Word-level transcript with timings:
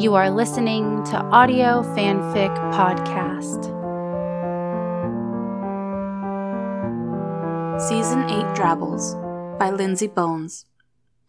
You 0.00 0.14
are 0.14 0.30
listening 0.30 1.04
to 1.10 1.18
Audio 1.18 1.82
Fanfic 1.82 2.56
Podcast. 2.72 3.64
Season 7.78 8.22
8 8.30 8.54
Drabbles 8.54 9.14
by 9.58 9.68
Lindsay 9.68 10.06
Bones 10.06 10.64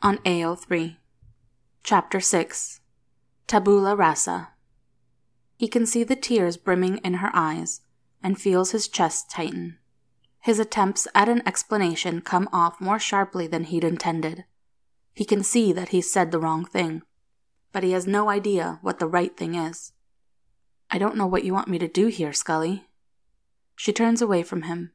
on 0.02 0.20
AO3. 0.20 0.96
Chapter 1.84 2.22
6 2.22 2.80
Tabula 3.46 3.94
Rasa. 3.94 4.52
He 5.58 5.68
can 5.68 5.86
see 5.86 6.06
the 6.06 6.16
tears 6.16 6.56
brimming 6.56 7.00
in 7.00 7.16
her 7.16 7.32
eyes 7.34 7.82
and 8.24 8.40
feels 8.40 8.72
his 8.72 8.88
chest 8.88 9.30
tighten. 9.30 9.80
His 10.40 10.60
attempts 10.60 11.10
at 11.14 11.28
an 11.28 11.46
explanation 11.46 12.22
come 12.22 12.48
off 12.54 12.80
more 12.80 13.00
sharply 13.00 13.48
than 13.48 13.66
he'd 13.66 13.84
intended. 13.84 14.46
He 15.14 15.26
can 15.26 15.44
see 15.44 15.74
that 15.74 15.90
he's 15.90 16.10
said 16.10 16.32
the 16.32 16.40
wrong 16.40 16.64
thing, 16.64 17.02
but 17.72 17.84
he 17.84 17.92
has 17.92 18.08
no 18.08 18.30
idea 18.30 18.80
what 18.82 19.00
the 19.00 19.08
right 19.08 19.36
thing 19.36 19.56
is. 19.56 19.94
I 20.90 20.98
don't 20.98 21.16
know 21.16 21.28
what 21.28 21.44
you 21.44 21.54
want 21.54 21.68
me 21.68 21.80
to 21.80 21.88
do 21.88 22.08
here, 22.08 22.34
Scully. 22.34 22.88
She 23.76 23.94
turns 23.94 24.22
away 24.22 24.44
from 24.44 24.64
him. 24.64 24.92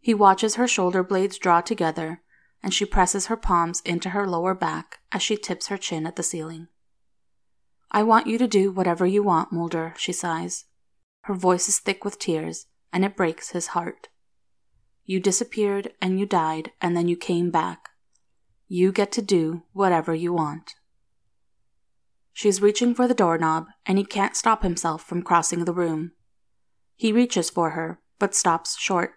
He 0.00 0.12
watches 0.12 0.56
her 0.56 0.68
shoulder 0.68 1.02
blades 1.02 1.38
draw 1.38 1.62
together, 1.62 2.20
and 2.62 2.74
she 2.74 2.84
presses 2.84 3.26
her 3.26 3.36
palms 3.36 3.80
into 3.84 4.10
her 4.10 4.26
lower 4.26 4.54
back 4.54 4.98
as 5.12 5.22
she 5.22 5.36
tips 5.36 5.68
her 5.68 5.78
chin 5.78 6.06
at 6.06 6.16
the 6.16 6.22
ceiling. 6.22 6.68
I 7.90 8.02
want 8.02 8.26
you 8.26 8.38
to 8.38 8.48
do 8.48 8.70
whatever 8.70 9.06
you 9.06 9.22
want, 9.22 9.52
Mulder, 9.52 9.94
she 9.96 10.12
sighs. 10.12 10.64
Her 11.22 11.34
voice 11.34 11.68
is 11.68 11.78
thick 11.78 12.04
with 12.04 12.18
tears, 12.18 12.66
and 12.92 13.04
it 13.04 13.16
breaks 13.16 13.50
his 13.50 13.68
heart. 13.68 14.08
You 15.04 15.20
disappeared 15.20 15.92
and 16.00 16.18
you 16.18 16.26
died, 16.26 16.72
and 16.80 16.96
then 16.96 17.08
you 17.08 17.16
came 17.16 17.50
back. 17.50 17.90
You 18.68 18.92
get 18.92 19.12
to 19.12 19.22
do 19.22 19.62
whatever 19.72 20.14
you 20.14 20.32
want. 20.32 20.74
She's 22.34 22.60
reaching 22.60 22.94
for 22.94 23.06
the 23.06 23.14
doorknob, 23.14 23.68
and 23.86 23.96
he 23.96 24.04
can't 24.04 24.36
stop 24.36 24.64
himself 24.64 25.04
from 25.04 25.22
crossing 25.22 25.64
the 25.64 25.72
room. 25.72 26.12
He 26.96 27.12
reaches 27.12 27.48
for 27.48 27.70
her, 27.70 28.00
but 28.18 28.34
stops 28.34 28.76
short, 28.76 29.14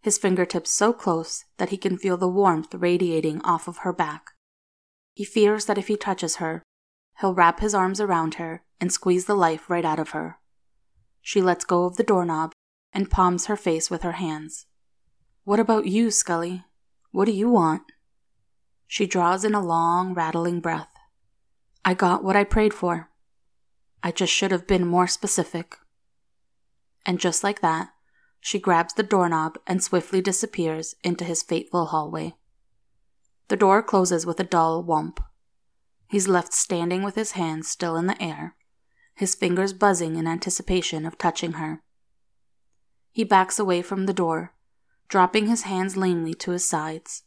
his 0.00 0.16
fingertips 0.16 0.70
so 0.70 0.92
close 0.92 1.44
that 1.58 1.68
he 1.68 1.76
can 1.76 1.98
feel 1.98 2.16
the 2.16 2.28
warmth 2.28 2.74
radiating 2.74 3.42
off 3.42 3.68
of 3.68 3.78
her 3.78 3.92
back. 3.92 4.30
He 5.12 5.22
fears 5.24 5.66
that 5.66 5.78
if 5.78 5.88
he 5.88 5.96
touches 5.96 6.36
her, 6.36 6.62
he'll 7.20 7.34
wrap 7.34 7.60
his 7.60 7.74
arms 7.74 8.00
around 8.00 8.34
her 8.34 8.62
and 8.80 8.90
squeeze 8.90 9.26
the 9.26 9.34
life 9.34 9.68
right 9.68 9.84
out 9.84 9.98
of 9.98 10.10
her. 10.10 10.38
She 11.20 11.42
lets 11.42 11.64
go 11.64 11.84
of 11.84 11.96
the 11.96 12.04
doorknob 12.04 12.52
and 12.92 13.10
palms 13.10 13.46
her 13.46 13.56
face 13.56 13.90
with 13.90 14.02
her 14.02 14.12
hands. 14.12 14.66
What 15.44 15.60
about 15.60 15.86
you, 15.86 16.10
Scully? 16.10 16.64
What 17.10 17.26
do 17.26 17.32
you 17.32 17.50
want? 17.50 17.82
She 18.86 19.06
draws 19.06 19.44
in 19.44 19.54
a 19.54 19.64
long, 19.64 20.14
rattling 20.14 20.60
breath. 20.60 20.95
I 21.88 21.94
got 21.94 22.24
what 22.24 22.34
I 22.34 22.42
prayed 22.42 22.74
for. 22.74 23.10
I 24.02 24.10
just 24.10 24.32
should 24.32 24.50
have 24.50 24.66
been 24.66 24.84
more 24.84 25.06
specific. 25.06 25.76
And 27.06 27.20
just 27.20 27.44
like 27.44 27.60
that, 27.60 27.90
she 28.40 28.58
grabs 28.58 28.94
the 28.94 29.04
doorknob 29.04 29.56
and 29.68 29.80
swiftly 29.80 30.20
disappears 30.20 30.96
into 31.04 31.24
his 31.24 31.44
fateful 31.44 31.86
hallway. 31.86 32.34
The 33.46 33.56
door 33.56 33.84
closes 33.84 34.26
with 34.26 34.40
a 34.40 34.44
dull 34.44 34.82
whomp. 34.82 35.18
He's 36.08 36.26
left 36.26 36.52
standing 36.52 37.04
with 37.04 37.14
his 37.14 37.32
hands 37.32 37.68
still 37.68 37.94
in 37.96 38.08
the 38.08 38.20
air, 38.20 38.56
his 39.14 39.36
fingers 39.36 39.72
buzzing 39.72 40.16
in 40.16 40.26
anticipation 40.26 41.06
of 41.06 41.18
touching 41.18 41.52
her. 41.52 41.82
He 43.12 43.22
backs 43.22 43.60
away 43.60 43.82
from 43.82 44.06
the 44.06 44.12
door, 44.12 44.54
dropping 45.06 45.46
his 45.46 45.62
hands 45.62 45.96
lamely 45.96 46.34
to 46.34 46.50
his 46.50 46.68
sides. 46.68 47.22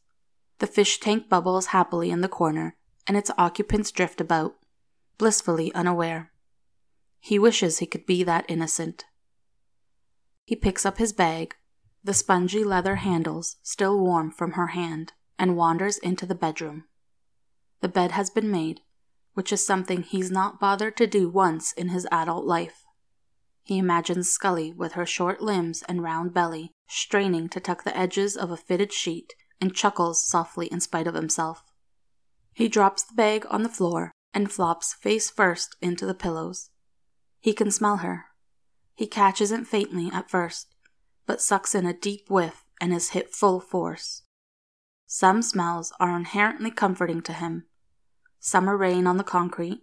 The 0.58 0.68
fish 0.68 1.00
tank 1.00 1.30
bubbles 1.30 1.68
happily 1.68 2.12
in 2.12 2.20
the 2.20 2.28
corner, 2.28 2.76
and 3.10 3.18
its 3.18 3.32
occupants 3.40 3.90
drift 3.92 4.22
about, 4.22 4.56
blissfully 5.18 5.74
unaware. 5.74 6.32
He 7.20 7.40
wishes 7.40 7.80
he 7.80 7.88
could 7.88 8.06
be 8.06 8.24
that 8.24 8.46
innocent. 8.48 9.06
He 10.46 10.56
picks 10.56 10.86
up 10.86 11.00
his 11.00 11.12
bag, 11.12 11.56
the 12.04 12.14
spongy 12.14 12.64
leather 12.64 12.98
handles 12.98 13.58
still 13.64 14.00
warm 14.00 14.30
from 14.30 14.52
her 14.52 14.68
hand, 14.68 15.14
and 15.40 15.58
wanders 15.58 15.98
into 15.98 16.28
the 16.28 16.36
bedroom. 16.36 16.84
The 17.82 17.88
bed 17.88 18.12
has 18.12 18.30
been 18.30 18.52
made, 18.52 18.82
which 19.34 19.52
is 19.52 19.66
something 19.66 20.04
he's 20.04 20.30
not 20.30 20.60
bothered 20.60 20.96
to 20.98 21.08
do 21.08 21.30
once 21.30 21.72
in 21.72 21.88
his 21.88 22.08
adult 22.12 22.46
life. 22.46 22.86
He 23.64 23.80
imagines 23.80 24.30
Scully 24.30 24.72
with 24.72 24.92
her 24.92 25.08
short 25.08 25.42
limbs 25.42 25.82
and 25.90 26.04
round 26.04 26.32
belly, 26.36 26.74
straining 26.88 27.50
to 27.50 27.60
tuck 27.60 27.84
the 27.84 27.98
edges 27.98 28.38
of 28.38 28.52
a 28.52 28.58
fitted 28.58 28.94
sheet, 28.94 29.34
and 29.60 29.74
chuckles 29.74 30.24
softly 30.24 30.68
in 30.68 30.80
spite 30.80 31.08
of 31.08 31.16
himself. 31.16 31.64
He 32.54 32.68
drops 32.68 33.04
the 33.04 33.16
bag 33.16 33.46
on 33.50 33.64
the 33.64 33.70
floor 33.70 34.12
and 34.34 34.52
flops 34.52 34.94
face 34.94 35.30
first 35.30 35.76
into 35.82 36.06
the 36.06 36.14
pillows. 36.14 36.70
He 37.40 37.54
can 37.54 37.72
smell 37.72 37.98
her. 37.98 38.26
He 38.96 39.08
catches 39.08 39.52
it 39.52 39.66
faintly 39.66 40.10
at 40.12 40.30
first, 40.30 40.76
but 41.26 41.42
sucks 41.42 41.74
in 41.74 41.86
a 41.86 41.94
deep 41.94 42.30
whiff 42.30 42.66
and 42.82 42.94
is 42.94 43.12
hit 43.12 43.34
full 43.34 43.60
force. 43.60 44.24
Some 45.08 45.42
smells 45.42 45.92
are 46.00 46.16
inherently 46.16 46.70
comforting 46.70 47.22
to 47.24 47.34
him. 47.34 47.66
Summer 48.40 48.78
rain 48.78 49.08
on 49.08 49.18
the 49.18 49.24
concrete, 49.24 49.82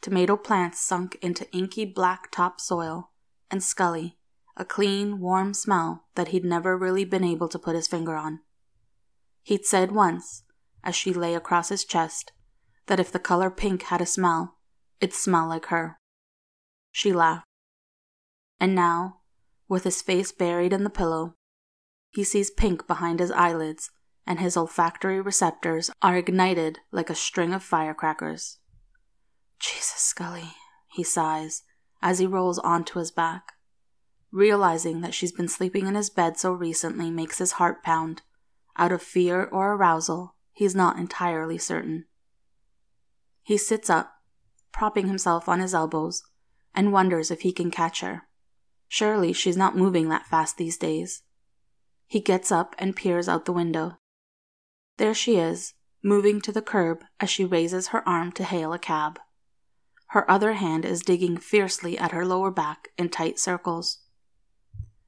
tomato 0.00 0.36
plants 0.36 0.80
sunk 0.80 1.18
into 1.20 1.50
inky 1.52 1.84
black 1.84 2.30
topsoil, 2.30 3.10
and 3.50 3.62
Scully, 3.62 4.16
a 4.56 4.64
clean, 4.64 5.20
warm 5.20 5.52
smell 5.52 6.04
that 6.14 6.28
he'd 6.28 6.44
never 6.44 6.76
really 6.76 7.04
been 7.04 7.24
able 7.24 7.48
to 7.48 7.58
put 7.58 7.76
his 7.76 7.86
finger 7.86 8.14
on. 8.14 8.40
He'd 9.42 9.66
said 9.66 9.92
once, 9.92 10.42
as 10.86 10.94
she 10.94 11.12
lay 11.12 11.34
across 11.34 11.68
his 11.68 11.84
chest, 11.84 12.32
that 12.86 13.00
if 13.00 13.10
the 13.10 13.18
color 13.18 13.50
pink 13.50 13.82
had 13.82 14.00
a 14.00 14.06
smell, 14.06 14.56
it'd 15.00 15.12
smell 15.12 15.48
like 15.48 15.66
her. 15.66 15.98
She 16.92 17.12
laughed. 17.12 17.44
And 18.60 18.74
now, 18.74 19.18
with 19.68 19.82
his 19.82 20.00
face 20.00 20.30
buried 20.30 20.72
in 20.72 20.84
the 20.84 20.90
pillow, 20.90 21.34
he 22.10 22.22
sees 22.22 22.50
pink 22.50 22.86
behind 22.86 23.18
his 23.18 23.32
eyelids, 23.32 23.90
and 24.26 24.38
his 24.38 24.56
olfactory 24.56 25.20
receptors 25.20 25.90
are 26.00 26.16
ignited 26.16 26.78
like 26.92 27.10
a 27.10 27.14
string 27.16 27.52
of 27.52 27.64
firecrackers. 27.64 28.58
Jesus, 29.58 30.00
Scully, 30.00 30.52
he 30.92 31.02
sighs 31.02 31.62
as 32.00 32.20
he 32.20 32.26
rolls 32.26 32.60
onto 32.60 33.00
his 33.00 33.10
back. 33.10 33.54
Realizing 34.30 35.00
that 35.00 35.14
she's 35.14 35.32
been 35.32 35.48
sleeping 35.48 35.86
in 35.86 35.96
his 35.96 36.10
bed 36.10 36.38
so 36.38 36.52
recently 36.52 37.10
makes 37.10 37.38
his 37.38 37.52
heart 37.52 37.82
pound. 37.82 38.22
Out 38.78 38.92
of 38.92 39.02
fear 39.02 39.44
or 39.44 39.74
arousal, 39.74 40.35
he's 40.56 40.74
not 40.74 40.98
entirely 40.98 41.58
certain. 41.58 42.06
He 43.42 43.58
sits 43.58 43.90
up, 43.90 44.14
propping 44.72 45.06
himself 45.06 45.50
on 45.50 45.60
his 45.60 45.74
elbows, 45.74 46.22
and 46.74 46.94
wonders 46.94 47.30
if 47.30 47.42
he 47.42 47.52
can 47.52 47.70
catch 47.70 48.00
her. 48.00 48.22
Surely 48.88 49.34
she's 49.34 49.56
not 49.56 49.76
moving 49.76 50.08
that 50.08 50.26
fast 50.26 50.56
these 50.56 50.78
days. 50.78 51.22
He 52.06 52.20
gets 52.20 52.50
up 52.50 52.74
and 52.78 52.96
peers 52.96 53.28
out 53.28 53.44
the 53.44 53.52
window. 53.52 53.98
There 54.96 55.12
she 55.12 55.36
is, 55.36 55.74
moving 56.02 56.40
to 56.40 56.52
the 56.52 56.62
curb 56.62 57.04
as 57.20 57.28
she 57.28 57.44
raises 57.44 57.88
her 57.88 58.08
arm 58.08 58.32
to 58.32 58.44
hail 58.44 58.72
a 58.72 58.78
cab. 58.78 59.20
Her 60.08 60.28
other 60.30 60.54
hand 60.54 60.86
is 60.86 61.02
digging 61.02 61.36
fiercely 61.36 61.98
at 61.98 62.12
her 62.12 62.24
lower 62.24 62.50
back 62.50 62.88
in 62.96 63.10
tight 63.10 63.38
circles. 63.38 63.98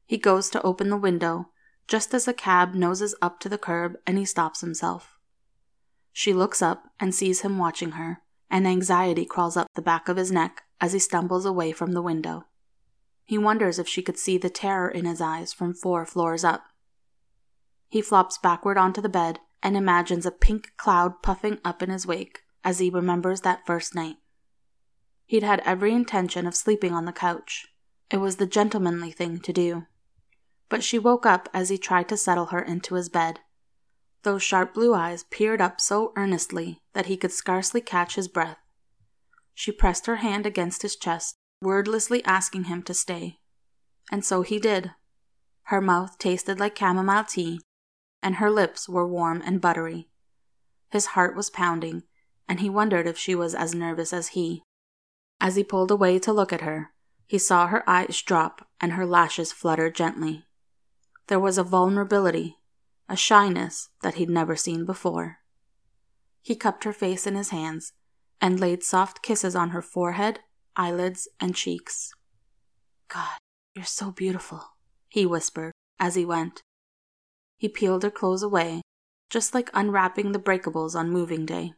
He 0.05 0.19
goes 0.19 0.51
to 0.51 0.63
open 0.63 0.91
the 0.91 0.99
window 0.99 1.49
just 1.87 2.13
as 2.13 2.29
a 2.29 2.35
cab 2.35 2.75
noses 2.75 3.15
up 3.23 3.41
to 3.41 3.49
the 3.49 3.57
curb 3.57 3.95
and 4.07 4.19
he 4.19 4.27
stops 4.27 4.61
himself. 4.61 5.18
She 6.19 6.33
looks 6.33 6.61
up 6.61 6.91
and 6.99 7.15
sees 7.15 7.43
him 7.43 7.59
watching 7.59 7.93
her, 7.93 8.23
and 8.51 8.67
anxiety 8.67 9.25
crawls 9.25 9.57
up 9.57 9.69
the 9.77 9.81
back 9.81 10.09
of 10.09 10.17
his 10.17 10.33
neck 10.33 10.65
as 10.81 10.93
he 10.93 10.99
stumbles 10.99 11.47
away 11.47 11.71
from 11.71 11.93
the 11.93 12.03
window. 12.03 12.47
He 13.25 13.39
wonders 13.39 13.79
if 13.79 13.87
she 13.87 14.03
could 14.03 14.19
see 14.19 14.37
the 14.37 14.51
terror 14.51 14.89
in 14.89 15.05
his 15.05 15.21
eyes 15.21 15.53
from 15.53 15.75
four 15.75 16.05
floors 16.05 16.43
up. 16.43 16.65
He 17.89 18.03
flops 18.03 18.37
backward 18.37 18.77
onto 18.77 19.01
the 19.01 19.09
bed 19.09 19.39
and 19.63 19.77
imagines 19.77 20.27
a 20.27 20.33
pink 20.33 20.73
cloud 20.77 21.23
puffing 21.23 21.61
up 21.65 21.85
in 21.85 21.91
his 21.91 22.05
wake 22.05 22.41
as 22.65 22.81
he 22.81 22.91
remembers 22.91 23.43
that 23.43 23.65
first 23.65 23.95
night. 23.95 24.17
He'd 25.25 25.45
had 25.45 25.63
every 25.65 25.95
intention 25.95 26.49
of 26.49 26.57
sleeping 26.57 26.93
on 26.93 27.05
the 27.05 27.13
couch. 27.13 27.69
It 28.11 28.17
was 28.17 28.39
the 28.39 28.47
gentlemanly 28.49 29.13
thing 29.13 29.39
to 29.39 29.53
do. 29.53 29.87
But 30.69 30.83
she 30.83 30.99
woke 30.99 31.27
up 31.27 31.49
as 31.55 31.69
he 31.69 31.79
tried 31.79 32.09
to 32.09 32.17
settle 32.17 32.47
her 32.47 32.61
into 32.61 32.97
his 32.97 33.09
bed. 33.09 33.39
Those 34.23 34.43
sharp 34.43 34.75
blue 34.75 34.95
eyes 34.95 35.25
peered 35.25 35.61
up 35.61 35.81
so 35.81 36.13
earnestly 36.17 36.83
that 36.93 37.07
he 37.07 37.17
could 37.17 37.33
scarcely 37.33 37.81
catch 37.81 38.17
his 38.17 38.29
breath. 38.29 38.59
She 39.55 39.73
pressed 39.73 40.07
her 40.07 40.17
hand 40.17 40.47
against 40.47 40.83
his 40.83 40.97
chest, 40.97 41.37
wordlessly 41.63 42.25
asking 42.25 42.65
him 42.65 42.83
to 42.85 42.95
stay. 42.95 43.39
And 44.11 44.25
so 44.25 44.43
he 44.43 44.59
did. 44.59 44.93
Her 45.65 45.81
mouth 45.81 46.19
tasted 46.19 46.59
like 46.59 46.79
chamomile 46.79 47.25
tea, 47.25 47.61
and 48.23 48.37
her 48.37 48.51
lips 48.51 48.89
were 48.89 49.07
warm 49.07 49.43
and 49.45 49.61
buttery. 49.61 50.09
His 50.91 51.07
heart 51.07 51.37
was 51.37 51.51
pounding, 51.51 52.05
and 52.49 52.61
he 52.61 52.71
wondered 52.71 53.07
if 53.07 53.19
she 53.19 53.35
was 53.35 53.55
as 53.55 53.75
nervous 53.75 54.13
as 54.13 54.29
he. 54.29 54.63
As 55.41 55.57
he 55.57 55.63
pulled 55.65 55.91
away 55.91 56.19
to 56.21 56.33
look 56.33 56.53
at 56.53 56.63
her, 56.63 56.93
he 57.27 57.39
saw 57.39 57.67
her 57.67 57.89
eyes 57.89 58.23
drop 58.23 58.67
and 58.81 58.93
her 58.93 59.05
lashes 59.05 59.53
flutter 59.53 59.91
gently. 59.91 60.47
There 61.27 61.39
was 61.39 61.59
a 61.59 61.63
vulnerability, 61.63 62.58
a 63.09 63.17
shyness 63.17 63.89
that 64.03 64.15
he'd 64.15 64.31
never 64.31 64.57
seen 64.57 64.85
before. 64.85 65.39
He 66.43 66.55
cupped 66.55 66.85
her 66.85 66.93
face 66.93 67.27
in 67.27 67.35
his 67.35 67.51
hands 67.51 67.93
and 68.41 68.61
laid 68.61 68.83
soft 68.83 69.23
kisses 69.23 69.57
on 69.57 69.71
her 69.71 69.83
forehead, 69.83 70.41
eyelids, 70.77 71.29
and 71.41 71.55
cheeks. 71.55 72.13
God, 73.09 73.39
you're 73.75 73.85
so 73.85 74.11
beautiful, 74.11 74.63
he 75.09 75.27
whispered 75.27 75.73
as 75.99 76.15
he 76.15 76.25
went. 76.25 76.63
He 77.57 77.69
peeled 77.69 78.03
her 78.03 78.11
clothes 78.11 78.43
away, 78.43 78.83
just 79.31 79.55
like 79.55 79.71
unwrapping 79.75 80.33
the 80.33 80.39
breakables 80.39 80.95
on 80.95 81.11
moving 81.11 81.45
day. 81.45 81.73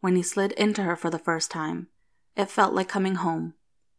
When 0.00 0.14
he 0.14 0.22
slid 0.22 0.52
into 0.52 0.82
her 0.82 0.94
for 0.94 1.10
the 1.10 1.18
first 1.18 1.50
time, 1.50 1.88
it 2.36 2.50
felt 2.50 2.72
like 2.72 2.88
coming 2.88 3.16
home, 3.16 3.54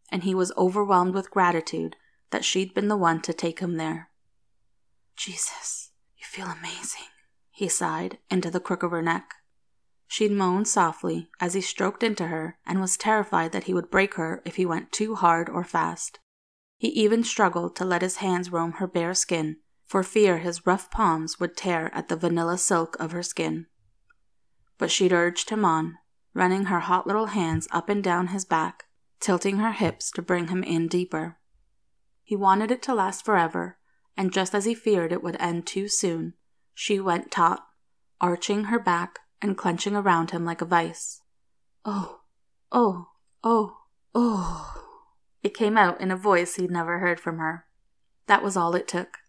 and 0.09 0.23
he 0.23 0.33
was 0.33 0.53
overwhelmed 0.57 1.13
with 1.13 1.31
gratitude 1.31 1.97
that 2.31 2.45
she'd 2.45 2.73
been 2.73 2.87
the 2.87 2.95
one 2.95 3.21
to 3.21 3.33
take 3.33 3.59
him 3.59 3.75
there. 3.75 4.09
Jesus, 5.17 5.88
feel 6.29 6.45
amazing, 6.45 7.07
he 7.49 7.67
sighed 7.67 8.19
into 8.29 8.51
the 8.51 8.59
crook 8.59 8.83
of 8.83 8.91
her 8.91 9.01
neck. 9.01 9.33
She'd 10.05 10.31
moaned 10.31 10.67
softly 10.67 11.27
as 11.39 11.55
he 11.55 11.61
stroked 11.61 12.03
into 12.03 12.27
her 12.27 12.59
and 12.67 12.79
was 12.79 12.97
terrified 12.97 13.51
that 13.51 13.63
he 13.63 13.73
would 13.73 13.89
break 13.89 14.13
her 14.13 14.43
if 14.45 14.55
he 14.55 14.65
went 14.65 14.91
too 14.91 15.15
hard 15.15 15.49
or 15.49 15.63
fast. 15.63 16.19
He 16.77 16.89
even 16.89 17.23
struggled 17.23 17.75
to 17.77 17.85
let 17.85 18.03
his 18.03 18.17
hands 18.17 18.51
roam 18.51 18.73
her 18.73 18.85
bare 18.85 19.15
skin, 19.15 19.57
for 19.85 20.03
fear 20.03 20.37
his 20.37 20.67
rough 20.67 20.91
palms 20.91 21.39
would 21.39 21.57
tear 21.57 21.89
at 21.95 22.09
the 22.09 22.15
vanilla 22.15 22.59
silk 22.59 22.95
of 22.99 23.11
her 23.11 23.23
skin. 23.23 23.65
But 24.77 24.91
she'd 24.91 25.11
urged 25.11 25.49
him 25.49 25.65
on, 25.65 25.97
running 26.35 26.65
her 26.65 26.81
hot 26.81 27.07
little 27.07 27.27
hands 27.27 27.67
up 27.71 27.89
and 27.89 28.03
down 28.03 28.27
his 28.27 28.45
back, 28.45 28.85
tilting 29.19 29.57
her 29.57 29.71
hips 29.71 30.11
to 30.11 30.21
bring 30.21 30.49
him 30.49 30.63
in 30.63 30.87
deeper. 30.87 31.39
He 32.23 32.35
wanted 32.35 32.69
it 32.69 32.83
to 32.83 32.93
last 32.93 33.25
forever, 33.25 33.78
and 34.19 34.33
just 34.33 34.53
as 34.53 34.65
he 34.65 34.75
feared 34.75 35.13
it 35.13 35.23
would 35.23 35.37
end 35.39 35.65
too 35.65 35.87
soon, 35.87 36.33
she 36.73 36.99
went 36.99 37.31
taut, 37.31 37.65
arching 38.19 38.65
her 38.65 38.77
back 38.77 39.19
and 39.41 39.57
clenching 39.57 39.95
around 39.95 40.31
him 40.31 40.43
like 40.43 40.59
a 40.59 40.65
vice. 40.65 41.21
Oh, 41.85 42.19
oh, 42.69 43.07
oh, 43.45 43.77
oh. 44.13 44.83
It 45.41 45.53
came 45.53 45.77
out 45.77 46.01
in 46.01 46.11
a 46.11 46.17
voice 46.17 46.55
he'd 46.55 46.69
never 46.69 46.99
heard 46.99 47.17
from 47.17 47.37
her. 47.37 47.63
That 48.27 48.43
was 48.43 48.57
all 48.57 48.75
it 48.75 48.89
took. 48.89 49.19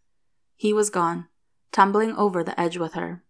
He 0.57 0.73
was 0.73 0.91
gone, 0.91 1.29
tumbling 1.71 2.17
over 2.17 2.43
the 2.43 2.61
edge 2.61 2.77
with 2.77 2.95
her. 2.95 3.23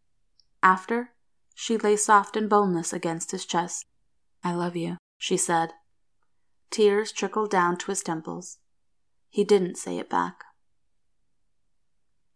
After, 0.63 1.11
she 1.55 1.77
lay 1.77 1.97
soft 1.97 2.39
and 2.39 2.49
boneless 2.49 2.95
against 2.95 3.33
his 3.33 3.45
chest. 3.45 3.85
I 4.43 4.55
love 4.55 4.77
you, 4.77 4.97
she 5.19 5.37
said. 5.37 5.75
Tears 6.71 7.13
trickled 7.13 7.51
down 7.51 7.77
to 7.77 7.89
his 7.89 8.03
temples. 8.03 8.57
He 9.29 9.45
didn't 9.45 9.77
say 9.77 9.99
it 9.99 10.09
back. 10.09 10.45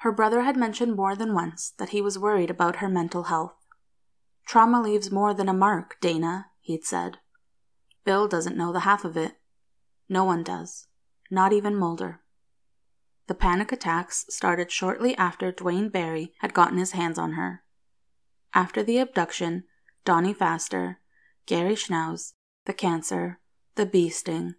Her 0.05 0.13
brother 0.13 0.43
had 0.43 0.55
mentioned 0.55 0.97
more 0.97 1.17
than 1.17 1.33
once 1.33 1.73
that 1.79 1.89
he 1.89 2.03
was 2.03 2.19
worried 2.19 2.51
about 2.51 2.77
her 2.77 2.91
mental 2.91 3.23
health. 3.23 3.55
Trauma 4.47 4.83
leaves 4.83 5.11
more 5.11 5.33
than 5.33 5.49
a 5.49 5.55
mark, 5.55 5.97
Dana, 6.03 6.51
he'd 6.61 6.85
said. 6.85 7.21
Bill 8.05 8.29
doesn't 8.29 8.55
know 8.55 8.71
the 8.71 8.81
half 8.81 9.07
of 9.07 9.17
it. 9.17 9.39
No 10.07 10.23
one 10.23 10.43
does, 10.43 10.89
not 11.31 11.55
even 11.55 11.75
Mulder. 11.75 12.21
The 13.29 13.35
panic 13.35 13.73
attacks 13.73 14.27
started 14.29 14.71
shortly 14.71 15.17
after 15.17 15.51
Duane 15.51 15.89
Barry 15.89 16.35
had 16.41 16.53
gotten 16.53 16.77
his 16.77 16.93
hands 16.93 17.19
on 17.19 17.33
her. 17.33 17.63
After 18.53 18.83
the 18.83 18.99
abduction, 18.99 19.65
Donnie 20.05 20.35
Pfaster, 20.35 20.97
Gary 21.47 21.77
Schnauz, 21.77 22.35
the 22.67 22.75
cancer, 22.75 23.41
the 23.75 23.87
bee 23.87 24.11
sting, 24.11 24.57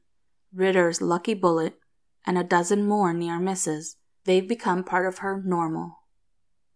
Ritter's 0.52 1.04
lucky 1.04 1.36
bullet, 1.36 1.78
and 2.26 2.36
a 2.36 2.44
dozen 2.44 2.88
more 2.88 3.14
near 3.14 3.40
misses, 3.40 3.98
they've 4.26 4.48
become 4.48 4.84
part 4.84 5.08
of 5.08 5.20
her 5.20 5.42
normal. 5.44 6.00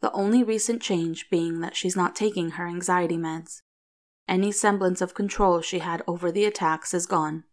The 0.01 0.12
only 0.13 0.44
recent 0.44 0.81
change 0.81 1.30
being 1.30 1.60
that 1.60 1.75
she's 1.75 1.96
not 1.96 2.16
taking 2.16 2.51
her 2.51 2.68
anxiety 2.68 3.18
meds. 3.18 3.62
Any 4.28 4.51
semblance 4.51 5.01
of 5.01 5.13
control 5.13 5.62
she 5.62 5.80
had 5.80 6.04
over 6.07 6.31
the 6.31 6.46
attacks 6.46 6.94
is 6.94 7.06
gone. 7.06 7.44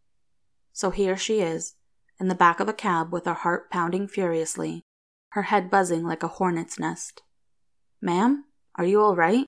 So 0.72 0.90
here 0.90 1.16
she 1.16 1.40
is, 1.40 1.74
in 2.20 2.28
the 2.28 2.34
back 2.34 2.60
of 2.60 2.68
a 2.68 2.74
cab 2.74 3.12
with 3.12 3.24
her 3.24 3.34
heart 3.34 3.70
pounding 3.70 4.06
furiously, 4.06 4.82
her 5.30 5.42
head 5.42 5.70
buzzing 5.70 6.04
like 6.04 6.22
a 6.22 6.28
hornet's 6.28 6.78
nest. 6.78 7.22
Ma'am, 8.00 8.44
are 8.76 8.84
you 8.84 9.00
all 9.00 9.16
right? 9.16 9.46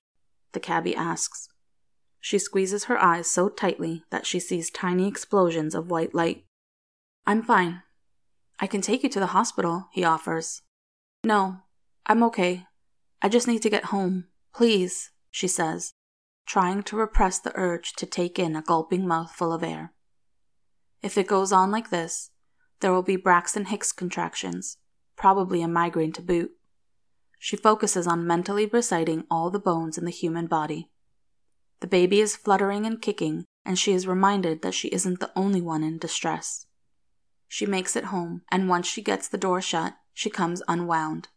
The 0.53 0.59
cabby 0.59 0.95
asks. 0.95 1.47
She 2.19 2.37
squeezes 2.37 2.85
her 2.85 2.97
eyes 2.97 3.29
so 3.29 3.47
tightly 3.47 4.03
that 4.09 4.25
she 4.25 4.39
sees 4.39 4.69
tiny 4.69 5.07
explosions 5.07 5.73
of 5.73 5.89
white 5.89 6.13
light. 6.13 6.43
I'm 7.25 7.43
fine. 7.43 7.83
I 8.59 8.67
can 8.67 8.81
take 8.81 9.03
you 9.03 9.09
to 9.09 9.19
the 9.19 9.27
hospital, 9.27 9.87
he 9.91 10.03
offers. 10.03 10.61
No, 11.23 11.59
I'm 12.05 12.23
okay. 12.23 12.65
I 13.21 13.29
just 13.29 13.47
need 13.47 13.61
to 13.61 13.69
get 13.69 13.85
home. 13.85 14.25
Please, 14.53 15.11
she 15.31 15.47
says, 15.47 15.93
trying 16.45 16.83
to 16.83 16.97
repress 16.97 17.39
the 17.39 17.51
urge 17.55 17.93
to 17.93 18.05
take 18.05 18.37
in 18.37 18.55
a 18.55 18.61
gulping 18.61 19.07
mouthful 19.07 19.53
of 19.53 19.63
air. 19.63 19.93
If 21.01 21.17
it 21.17 21.27
goes 21.27 21.51
on 21.51 21.71
like 21.71 21.89
this, 21.89 22.31
there 22.81 22.91
will 22.91 23.03
be 23.03 23.15
Braxton 23.15 23.65
Hicks 23.65 23.91
contractions, 23.91 24.77
probably 25.15 25.61
a 25.61 25.67
migraine 25.67 26.13
to 26.13 26.21
boot. 26.21 26.51
She 27.37 27.55
focuses 27.55 28.07
on 28.07 28.27
mentally 28.27 28.65
reciting 28.65 29.23
all 29.31 29.49
the 29.49 29.59
bones 29.59 29.97
in 29.97 30.05
the 30.05 30.11
human 30.11 30.47
body. 30.47 30.89
The 31.79 31.87
baby 31.87 32.19
is 32.19 32.35
fluttering 32.35 32.85
and 32.85 33.01
kicking, 33.01 33.45
and 33.65 33.79
she 33.79 33.93
is 33.93 34.07
reminded 34.07 34.61
that 34.61 34.73
she 34.73 34.89
isn't 34.89 35.21
the 35.21 35.31
only 35.35 35.61
one 35.61 35.83
in 35.83 35.97
distress. 35.97 36.65
She 37.51 37.65
makes 37.65 37.95
it 37.95 38.05
home, 38.05 38.43
and 38.51 38.69
once 38.69 38.87
she 38.87 39.01
gets 39.01 39.27
the 39.27 39.37
door 39.37 39.59
shut, 39.59 39.95
she 40.13 40.29
comes 40.29 40.61
unwound. 40.67 41.27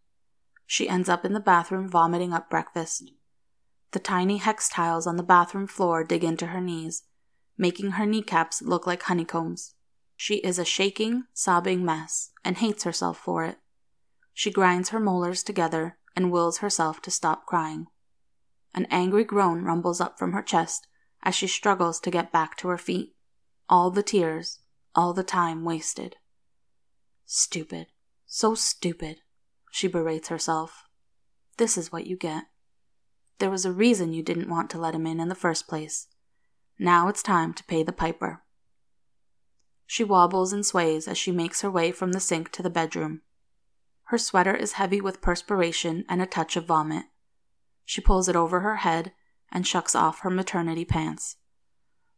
She 0.67 0.89
ends 0.89 1.09
up 1.09 1.25
in 1.25 1.33
the 1.33 1.41
bathroom 1.41 1.89
vomiting 1.89 2.35
up 2.35 2.51
breakfast. 2.51 3.11
The 3.93 3.99
tiny 3.99 4.37
hex 4.37 4.69
tiles 4.69 5.07
on 5.07 5.17
the 5.17 5.23
bathroom 5.23 5.67
floor 5.67 6.05
dig 6.05 6.23
into 6.23 6.49
her 6.49 6.61
knees, 6.61 7.05
making 7.57 7.93
her 7.93 8.07
kneecaps 8.07 8.61
look 8.61 8.87
like 8.87 9.03
honeycombs. 9.03 9.75
She 10.15 10.37
is 10.37 10.59
a 10.59 10.65
shaking, 10.65 11.25
sobbing 11.33 11.85
mess 11.85 12.31
and 12.45 12.59
hates 12.59 12.85
herself 12.85 13.19
for 13.19 13.45
it. 13.45 13.59
She 14.35 14.51
grinds 14.51 14.91
her 14.91 15.01
molars 15.01 15.43
together 15.43 15.99
and 16.15 16.31
wills 16.31 16.59
herself 16.59 17.01
to 17.03 17.11
stop 17.11 17.47
crying. 17.47 17.87
An 18.75 18.87
angry 18.91 19.25
groan 19.25 19.65
rumbles 19.65 20.01
up 20.01 20.19
from 20.19 20.33
her 20.33 20.43
chest 20.43 20.87
as 21.23 21.35
she 21.35 21.47
struggles 21.47 22.01
to 22.01 22.11
get 22.11 22.33
back 22.33 22.57
to 22.59 22.69
her 22.69 22.79
feet. 22.79 23.15
All 23.69 23.91
the 23.91 24.03
tears, 24.03 24.59
all 24.95 25.13
the 25.13 25.23
time 25.23 25.65
wasted. 25.65 26.17
Stupid. 27.27 27.89
So 28.27 28.55
stupid. 28.55 29.21
She 29.71 29.89
berates 29.89 30.29
herself. 30.29 30.85
This 31.57 31.79
is 31.79 31.93
what 31.93 32.07
you 32.07 32.17
get. 32.17 32.45
There 33.39 33.51
was 33.51 33.65
a 33.65 33.73
reason 33.73 34.13
you 34.13 34.23
didn't 34.23 34.49
want 34.49 34.71
to 34.71 34.79
let 34.79 34.95
him 34.95 35.07
in 35.07 35.21
in 35.21 35.29
the 35.29 35.35
first 35.35 35.67
place. 35.67 36.09
Now 36.79 37.09
it's 37.09 37.23
time 37.23 37.53
to 37.55 37.65
pay 37.65 37.83
the 37.83 37.93
piper. 37.93 38.43
She 39.87 40.05
wobbles 40.05 40.53
and 40.53 40.65
sways 40.65 41.07
as 41.07 41.19
she 41.19 41.33
makes 41.33 41.61
her 41.61 41.71
way 41.71 41.93
from 41.93 42.13
the 42.13 42.21
sink 42.21 42.51
to 42.53 42.63
the 42.63 42.71
bedroom. 42.71 43.23
Her 44.05 44.19
sweater 44.19 44.55
is 44.55 44.73
heavy 44.73 45.01
with 45.01 45.21
perspiration 45.21 46.05
and 46.09 46.21
a 46.21 46.27
touch 46.27 46.57
of 46.57 46.67
vomit. 46.67 47.05
She 47.85 48.01
pulls 48.01 48.29
it 48.29 48.37
over 48.37 48.61
her 48.61 48.77
head 48.77 49.13
and 49.51 49.67
shucks 49.67 49.95
off 49.95 50.21
her 50.21 50.31
maternity 50.31 50.85
pants. 50.85 51.37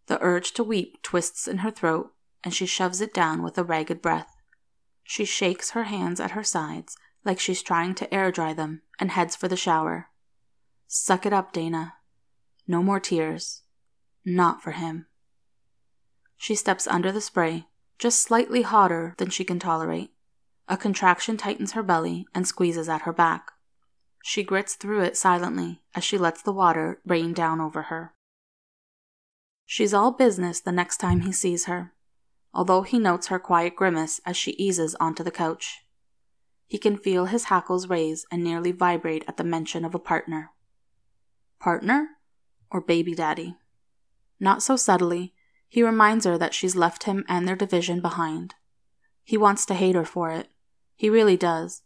The 0.06 0.20
urge 0.20 0.52
to 0.52 0.64
weep 0.64 1.02
twists 1.02 1.48
in 1.48 1.58
her 1.58 1.70
throat, 1.70 2.13
and 2.44 2.54
she 2.54 2.66
shoves 2.66 3.00
it 3.00 3.14
down 3.14 3.42
with 3.42 3.58
a 3.58 3.64
ragged 3.64 4.02
breath. 4.02 4.36
She 5.02 5.24
shakes 5.24 5.70
her 5.70 5.84
hands 5.84 6.20
at 6.20 6.32
her 6.32 6.44
sides 6.44 6.96
like 7.24 7.40
she's 7.40 7.62
trying 7.62 7.94
to 7.94 8.12
air 8.14 8.30
dry 8.30 8.52
them 8.52 8.82
and 9.00 9.10
heads 9.10 9.34
for 9.34 9.48
the 9.48 9.56
shower. 9.56 10.08
Suck 10.86 11.24
it 11.24 11.32
up, 11.32 11.52
Dana. 11.52 11.94
No 12.66 12.82
more 12.82 13.00
tears. 13.00 13.62
Not 14.24 14.62
for 14.62 14.72
him. 14.72 15.06
She 16.36 16.54
steps 16.54 16.86
under 16.86 17.10
the 17.10 17.20
spray, 17.20 17.66
just 17.98 18.20
slightly 18.20 18.62
hotter 18.62 19.14
than 19.16 19.30
she 19.30 19.44
can 19.44 19.58
tolerate. 19.58 20.10
A 20.68 20.76
contraction 20.76 21.36
tightens 21.36 21.72
her 21.72 21.82
belly 21.82 22.26
and 22.34 22.46
squeezes 22.46 22.88
at 22.88 23.02
her 23.02 23.12
back. 23.12 23.52
She 24.22 24.42
grits 24.42 24.74
through 24.74 25.02
it 25.02 25.16
silently 25.16 25.82
as 25.94 26.04
she 26.04 26.16
lets 26.16 26.42
the 26.42 26.52
water 26.52 27.00
rain 27.04 27.32
down 27.32 27.60
over 27.60 27.82
her. 27.84 28.14
She's 29.66 29.94
all 29.94 30.12
business 30.12 30.60
the 30.60 30.72
next 30.72 30.98
time 30.98 31.20
he 31.20 31.32
sees 31.32 31.66
her, 31.66 31.93
although 32.54 32.82
he 32.82 32.98
notes 32.98 33.26
her 33.26 33.38
quiet 33.38 33.74
grimace 33.74 34.20
as 34.24 34.36
she 34.36 34.52
eases 34.52 34.94
onto 34.96 35.22
the 35.22 35.30
couch. 35.30 35.84
He 36.66 36.78
can 36.78 36.96
feel 36.96 37.26
his 37.26 37.44
hackles 37.44 37.88
raise 37.88 38.26
and 38.30 38.42
nearly 38.42 38.72
vibrate 38.72 39.24
at 39.28 39.36
the 39.36 39.44
mention 39.44 39.84
of 39.84 39.94
a 39.94 39.98
partner. 39.98 40.50
Partner 41.58 42.08
or 42.70 42.80
baby 42.80 43.14
daddy? 43.14 43.56
Not 44.40 44.62
so 44.62 44.76
subtly, 44.76 45.34
he 45.68 45.82
reminds 45.82 46.24
her 46.24 46.38
that 46.38 46.54
she's 46.54 46.76
left 46.76 47.04
him 47.04 47.24
and 47.28 47.46
their 47.46 47.56
division 47.56 48.00
behind. 48.00 48.54
He 49.24 49.36
wants 49.36 49.66
to 49.66 49.74
hate 49.74 49.94
her 49.94 50.04
for 50.04 50.30
it. 50.30 50.48
He 50.96 51.10
really 51.10 51.36
does. 51.36 51.82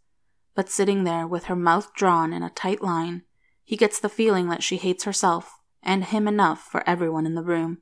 But 0.54 0.68
sitting 0.68 1.04
there 1.04 1.26
with 1.26 1.44
her 1.44 1.56
mouth 1.56 1.94
drawn 1.94 2.32
in 2.32 2.42
a 2.42 2.50
tight 2.50 2.82
line, 2.82 3.22
he 3.64 3.76
gets 3.76 4.00
the 4.00 4.08
feeling 4.08 4.48
that 4.48 4.62
she 4.62 4.76
hates 4.76 5.04
herself 5.04 5.60
and 5.82 6.04
him 6.04 6.26
enough 6.26 6.60
for 6.60 6.82
everyone 6.88 7.26
in 7.26 7.34
the 7.34 7.42
room, 7.42 7.78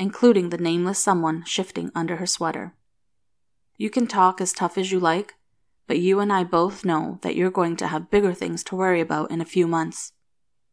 including 0.00 0.48
the 0.48 0.58
nameless 0.58 0.98
someone 0.98 1.44
shifting 1.44 1.92
under 1.94 2.16
her 2.16 2.26
sweater. 2.26 2.74
You 3.76 3.90
can 3.90 4.06
talk 4.06 4.40
as 4.40 4.54
tough 4.54 4.78
as 4.78 4.90
you 4.90 4.98
like, 4.98 5.34
but 5.86 5.98
you 5.98 6.20
and 6.20 6.32
I 6.32 6.42
both 6.42 6.86
know 6.86 7.18
that 7.20 7.36
you're 7.36 7.50
going 7.50 7.76
to 7.76 7.86
have 7.88 8.10
bigger 8.10 8.32
things 8.32 8.64
to 8.64 8.76
worry 8.76 9.02
about 9.02 9.30
in 9.30 9.42
a 9.42 9.44
few 9.44 9.66
months. 9.66 10.12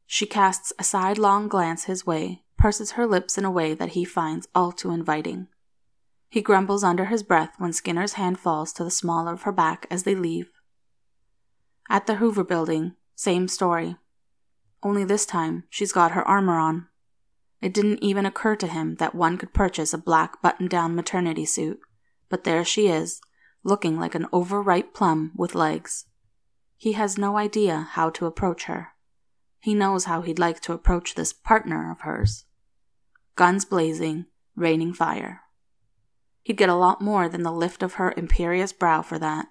She 0.06 0.26
casts 0.26 0.72
a 0.80 0.84
sidelong 0.84 1.50
glance 1.50 1.84
his 1.84 2.06
way, 2.06 2.44
purses 2.58 2.92
her 2.92 3.06
lips 3.06 3.38
in 3.38 3.44
a 3.44 3.52
way 3.52 3.74
that 3.74 3.90
he 3.90 4.06
finds 4.06 4.48
all 4.56 4.72
too 4.72 4.92
inviting. 4.92 5.48
He 6.30 6.42
grumbles 6.42 6.84
under 6.84 7.06
his 7.06 7.22
breath 7.22 7.54
when 7.58 7.74
Skinner's 7.74 8.14
hand 8.14 8.40
falls 8.40 8.72
to 8.74 8.84
the 8.86 8.92
small 8.92 9.28
of 9.28 9.42
her 9.42 9.52
back 9.52 9.88
as 9.92 10.04
they 10.04 10.16
leave. 10.16 10.50
At 11.90 12.08
the 12.08 12.16
Hoover 12.16 12.46
building, 12.46 12.96
same 13.16 13.50
story. 13.50 13.98
Only 14.82 15.04
this 15.04 15.26
time, 15.26 15.66
she's 15.70 15.92
got 15.92 16.12
her 16.12 16.26
armor 16.26 16.58
on. 16.58 16.88
It 17.62 17.74
didn't 17.74 18.04
even 18.04 18.26
occur 18.26 18.56
to 18.58 18.68
him 18.68 18.96
that 18.96 19.16
one 19.16 19.38
could 19.38 19.54
purchase 19.54 19.94
a 19.94 19.98
black 19.98 20.42
button 20.42 20.68
down 20.68 20.96
maternity 20.96 21.46
suit, 21.46 21.80
but 22.30 22.44
there 22.44 22.64
she 22.64 22.88
is, 22.88 23.20
looking 23.64 24.00
like 24.00 24.16
an 24.16 24.28
overripe 24.32 24.94
plum 24.94 25.32
with 25.36 25.56
legs. 25.56 26.06
He 26.78 26.94
has 26.94 27.18
no 27.18 27.38
idea 27.38 27.88
how 27.92 28.12
to 28.12 28.28
approach 28.28 28.66
her. 28.66 28.90
He 29.60 29.74
knows 29.74 30.06
how 30.06 30.22
he'd 30.22 30.40
like 30.40 30.62
to 30.62 30.74
approach 30.74 31.16
this 31.16 31.34
partner 31.34 31.92
of 31.92 32.02
hers. 32.02 32.46
Guns 33.36 33.66
blazing, 33.66 34.26
raining 34.56 34.94
fire. 34.94 35.42
He'd 36.44 36.58
get 36.58 36.70
a 36.70 36.76
lot 36.76 37.02
more 37.02 37.28
than 37.28 37.44
the 37.44 37.52
lift 37.52 37.84
of 37.84 37.96
her 37.96 38.14
imperious 38.16 38.72
brow 38.72 39.02
for 39.02 39.20
that. 39.20 39.48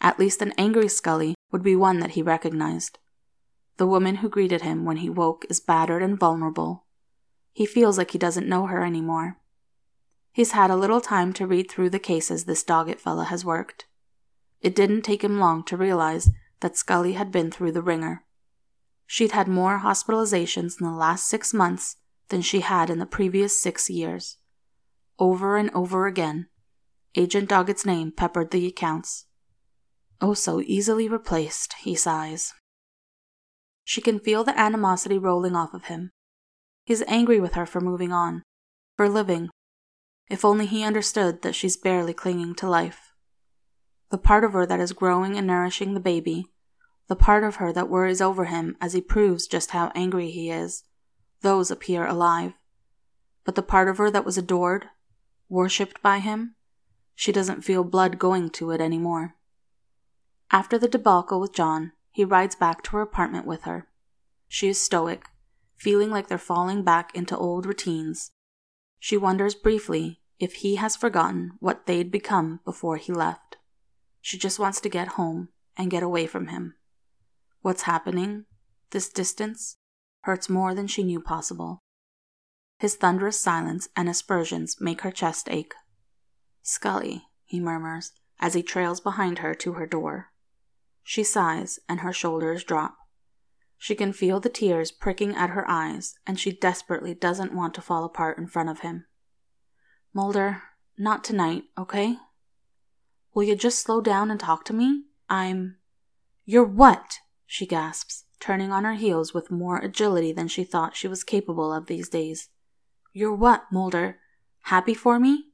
At 0.00 0.18
least 0.18 0.42
an 0.42 0.52
angry 0.58 0.88
Scully 0.88 1.34
would 1.50 1.62
be 1.62 1.74
one 1.74 2.00
that 2.00 2.12
he 2.12 2.22
recognized. 2.22 2.98
The 3.78 3.86
woman 3.86 4.16
who 4.16 4.28
greeted 4.28 4.62
him 4.62 4.84
when 4.84 4.98
he 4.98 5.08
woke 5.08 5.46
is 5.48 5.60
battered 5.60 6.02
and 6.02 6.18
vulnerable. 6.18 6.84
He 7.52 7.66
feels 7.66 7.98
like 7.98 8.12
he 8.12 8.18
doesn't 8.18 8.48
know 8.48 8.66
her 8.66 8.84
anymore. 8.84 9.38
He's 10.32 10.52
had 10.52 10.70
a 10.70 10.76
little 10.76 11.00
time 11.00 11.32
to 11.34 11.46
read 11.46 11.70
through 11.70 11.90
the 11.90 11.98
cases 11.98 12.44
this 12.44 12.64
Doggett 12.64 13.00
fella 13.00 13.24
has 13.24 13.44
worked. 13.44 13.86
It 14.62 14.74
didn't 14.74 15.02
take 15.02 15.22
him 15.22 15.38
long 15.38 15.64
to 15.64 15.76
realize 15.76 16.30
that 16.60 16.76
Scully 16.76 17.12
had 17.12 17.30
been 17.30 17.50
through 17.50 17.72
the 17.72 17.82
ringer. 17.82 18.24
She'd 19.06 19.32
had 19.32 19.48
more 19.48 19.80
hospitalizations 19.80 20.80
in 20.80 20.86
the 20.86 20.92
last 20.92 21.28
six 21.28 21.52
months 21.52 21.96
than 22.28 22.40
she 22.40 22.60
had 22.60 22.88
in 22.88 22.98
the 22.98 23.06
previous 23.06 23.60
six 23.60 23.90
years. 23.90 24.38
Over 25.18 25.58
and 25.58 25.70
over 25.74 26.06
again, 26.06 26.48
Agent 27.14 27.50
Doggett's 27.50 27.84
name 27.84 28.10
peppered 28.10 28.50
the 28.50 28.66
accounts. 28.66 29.26
Oh, 30.20 30.32
so 30.32 30.62
easily 30.62 31.08
replaced, 31.08 31.74
he 31.82 31.94
sighs. 31.94 32.54
She 33.84 34.00
can 34.00 34.18
feel 34.18 34.44
the 34.44 34.58
animosity 34.58 35.18
rolling 35.18 35.54
off 35.54 35.74
of 35.74 35.84
him. 35.84 36.12
He's 36.84 37.02
angry 37.06 37.40
with 37.40 37.54
her 37.54 37.66
for 37.66 37.80
moving 37.80 38.12
on, 38.12 38.42
for 38.96 39.08
living. 39.08 39.50
If 40.28 40.44
only 40.44 40.66
he 40.66 40.82
understood 40.82 41.42
that 41.42 41.54
she's 41.54 41.76
barely 41.76 42.14
clinging 42.14 42.54
to 42.56 42.68
life. 42.68 43.12
The 44.10 44.18
part 44.18 44.44
of 44.44 44.52
her 44.52 44.66
that 44.66 44.80
is 44.80 44.92
growing 44.92 45.36
and 45.36 45.46
nourishing 45.46 45.94
the 45.94 46.00
baby, 46.00 46.46
the 47.08 47.16
part 47.16 47.44
of 47.44 47.56
her 47.56 47.72
that 47.72 47.88
worries 47.88 48.20
over 48.20 48.46
him 48.46 48.76
as 48.80 48.92
he 48.92 49.00
proves 49.00 49.46
just 49.46 49.70
how 49.70 49.92
angry 49.94 50.30
he 50.30 50.50
is, 50.50 50.84
those 51.40 51.70
appear 51.70 52.06
alive. 52.06 52.54
But 53.44 53.54
the 53.54 53.62
part 53.62 53.88
of 53.88 53.98
her 53.98 54.10
that 54.10 54.24
was 54.24 54.38
adored, 54.38 54.86
worshipped 55.48 56.00
by 56.02 56.18
him, 56.18 56.54
she 57.14 57.32
doesn't 57.32 57.62
feel 57.62 57.84
blood 57.84 58.18
going 58.18 58.50
to 58.50 58.70
it 58.70 58.80
anymore. 58.80 59.36
After 60.50 60.78
the 60.78 60.88
debacle 60.88 61.40
with 61.40 61.54
John, 61.54 61.92
he 62.10 62.24
rides 62.24 62.54
back 62.54 62.82
to 62.84 62.90
her 62.92 63.02
apartment 63.02 63.46
with 63.46 63.62
her. 63.62 63.88
She 64.48 64.68
is 64.68 64.80
stoic, 64.80 65.24
feeling 65.82 66.10
like 66.10 66.28
they're 66.28 66.38
falling 66.38 66.84
back 66.84 67.10
into 67.12 67.36
old 67.36 67.66
routines. 67.66 68.30
She 69.00 69.16
wonders 69.16 69.56
briefly 69.56 70.20
if 70.38 70.54
he 70.54 70.76
has 70.76 70.94
forgotten 70.94 71.54
what 71.58 71.86
they'd 71.86 72.12
become 72.12 72.60
before 72.64 72.98
he 72.98 73.12
left. 73.12 73.56
She 74.20 74.38
just 74.38 74.60
wants 74.60 74.80
to 74.82 74.88
get 74.88 75.18
home 75.18 75.48
and 75.76 75.90
get 75.90 76.04
away 76.04 76.28
from 76.28 76.46
him. 76.46 76.76
What's 77.62 77.82
happening, 77.82 78.44
this 78.90 79.08
distance, 79.08 79.76
hurts 80.20 80.48
more 80.48 80.72
than 80.72 80.86
she 80.86 81.02
knew 81.02 81.20
possible. 81.20 81.80
His 82.78 82.94
thunderous 82.94 83.40
silence 83.40 83.88
and 83.96 84.08
aspersions 84.08 84.76
make 84.80 85.00
her 85.00 85.10
chest 85.10 85.48
ache. 85.50 85.74
Scully, 86.62 87.24
he 87.44 87.58
murmurs 87.58 88.12
as 88.38 88.54
he 88.54 88.62
trails 88.62 89.00
behind 89.00 89.38
her 89.38 89.52
to 89.56 89.72
her 89.72 89.86
door. 89.86 90.28
She 91.02 91.24
sighs, 91.24 91.80
and 91.88 92.00
her 92.00 92.12
shoulders 92.12 92.62
drop. 92.62 92.94
She 93.82 93.96
can 93.96 94.12
feel 94.12 94.38
the 94.38 94.48
tears 94.48 94.92
pricking 94.92 95.34
at 95.34 95.50
her 95.50 95.68
eyes, 95.68 96.14
and 96.24 96.38
she 96.38 96.52
desperately 96.52 97.14
doesn't 97.14 97.52
want 97.52 97.74
to 97.74 97.80
fall 97.80 98.04
apart 98.04 98.38
in 98.38 98.46
front 98.46 98.68
of 98.68 98.78
him. 98.78 99.06
Mulder, 100.14 100.62
not 100.96 101.24
tonight, 101.24 101.64
okay? 101.76 102.18
Will 103.34 103.42
you 103.42 103.56
just 103.56 103.80
slow 103.80 104.00
down 104.00 104.30
and 104.30 104.38
talk 104.38 104.64
to 104.66 104.72
me? 104.72 105.06
I'm. 105.28 105.78
You're 106.44 106.62
what? 106.62 107.18
she 107.44 107.66
gasps, 107.66 108.22
turning 108.38 108.70
on 108.70 108.84
her 108.84 108.94
heels 108.94 109.34
with 109.34 109.50
more 109.50 109.78
agility 109.78 110.30
than 110.30 110.46
she 110.46 110.62
thought 110.62 110.94
she 110.94 111.08
was 111.08 111.24
capable 111.24 111.72
of 111.72 111.86
these 111.86 112.08
days. 112.08 112.50
You're 113.12 113.34
what, 113.34 113.64
Mulder? 113.72 114.18
Happy 114.60 114.94
for 114.94 115.18
me? 115.18 115.46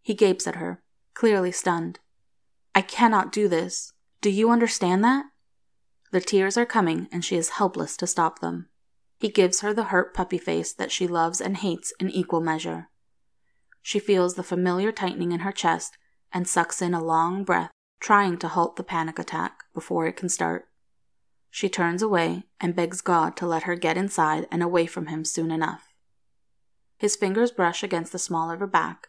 He 0.00 0.14
gapes 0.14 0.46
at 0.46 0.56
her, 0.56 0.82
clearly 1.12 1.52
stunned. 1.52 1.98
I 2.74 2.80
cannot 2.80 3.30
do 3.30 3.46
this. 3.46 3.92
Do 4.22 4.30
you 4.30 4.50
understand 4.50 5.04
that? 5.04 5.26
The 6.12 6.20
tears 6.20 6.58
are 6.58 6.66
coming, 6.66 7.08
and 7.10 7.24
she 7.24 7.36
is 7.36 7.50
helpless 7.50 7.96
to 7.96 8.06
stop 8.06 8.38
them. 8.38 8.68
He 9.18 9.30
gives 9.30 9.60
her 9.60 9.72
the 9.72 9.84
hurt 9.84 10.12
puppy 10.12 10.36
face 10.36 10.72
that 10.74 10.92
she 10.92 11.06
loves 11.06 11.40
and 11.40 11.56
hates 11.56 11.92
in 11.98 12.10
equal 12.10 12.42
measure. 12.42 12.90
She 13.80 13.98
feels 13.98 14.34
the 14.34 14.42
familiar 14.42 14.92
tightening 14.92 15.32
in 15.32 15.40
her 15.40 15.52
chest 15.52 15.96
and 16.30 16.46
sucks 16.46 16.82
in 16.82 16.92
a 16.92 17.02
long 17.02 17.44
breath, 17.44 17.70
trying 17.98 18.36
to 18.38 18.48
halt 18.48 18.76
the 18.76 18.84
panic 18.84 19.18
attack 19.18 19.64
before 19.72 20.06
it 20.06 20.16
can 20.16 20.28
start. 20.28 20.68
She 21.50 21.68
turns 21.68 22.02
away 22.02 22.44
and 22.60 22.76
begs 22.76 23.00
God 23.00 23.36
to 23.38 23.46
let 23.46 23.62
her 23.62 23.74
get 23.74 23.96
inside 23.96 24.46
and 24.50 24.62
away 24.62 24.86
from 24.86 25.06
him 25.06 25.24
soon 25.24 25.50
enough. 25.50 25.94
His 26.98 27.16
fingers 27.16 27.50
brush 27.50 27.82
against 27.82 28.12
the 28.12 28.18
small 28.18 28.50
of 28.50 28.60
her 28.60 28.66
back, 28.66 29.08